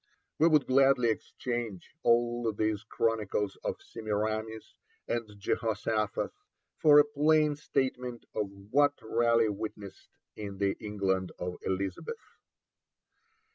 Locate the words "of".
3.63-3.75, 8.33-8.47, 11.37-11.57